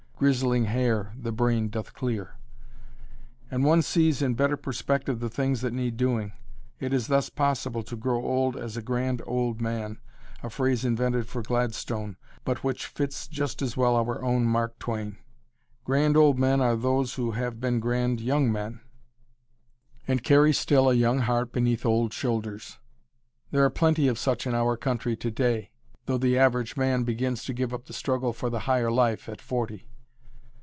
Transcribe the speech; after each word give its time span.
"Grizzling 0.21 0.65
hair 0.65 1.13
the 1.19 1.31
brain 1.31 1.67
doth 1.67 1.95
clear" 1.95 2.35
and 3.49 3.63
one 3.63 3.81
sees 3.81 4.21
in 4.21 4.35
better 4.35 4.55
perspective 4.55 5.19
the 5.19 5.31
things 5.31 5.61
that 5.61 5.73
need 5.73 5.97
doing. 5.97 6.31
It 6.79 6.93
is 6.93 7.07
thus 7.07 7.27
possible 7.29 7.81
to 7.81 7.95
grow 7.95 8.23
old 8.23 8.55
as 8.55 8.77
a 8.77 8.83
"grand 8.83 9.23
old 9.25 9.61
man," 9.61 9.97
a 10.43 10.51
phrase 10.51 10.85
invented 10.85 11.25
for 11.25 11.41
Gladstone, 11.41 12.17
but 12.45 12.63
which 12.63 12.85
fits 12.85 13.27
just 13.27 13.63
as 13.63 13.75
well 13.75 13.95
our 13.95 14.23
own 14.23 14.45
Mark 14.45 14.77
Twain. 14.77 15.17
Grand 15.85 16.15
old 16.15 16.37
men 16.37 16.61
are 16.61 16.75
those 16.75 17.15
who 17.15 17.31
have 17.31 17.59
been 17.59 17.79
grand 17.79 18.21
young 18.21 18.51
men, 18.51 18.79
and 20.07 20.21
carry 20.21 20.53
still 20.53 20.87
a 20.87 20.93
young 20.93 21.21
heart 21.21 21.51
beneath 21.51 21.83
old 21.83 22.13
shoulders. 22.13 22.77
There 23.49 23.63
are 23.65 23.71
plenty 23.71 24.07
of 24.07 24.19
such 24.19 24.45
in 24.45 24.53
our 24.53 24.77
country 24.77 25.15
to 25.15 25.31
day, 25.31 25.71
though 26.05 26.19
the 26.19 26.37
average 26.37 26.77
man 26.77 27.05
begins 27.05 27.43
to 27.45 27.53
give 27.55 27.73
up 27.73 27.85
the 27.85 27.93
struggle 27.93 28.33
for 28.33 28.51
the 28.51 28.59
higher 28.69 28.91
life 28.91 29.27
at 29.27 29.41
forty. 29.41 29.87